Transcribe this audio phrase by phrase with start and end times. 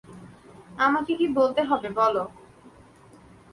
[0.77, 2.23] আমাকে কী বলতে হবে বলো?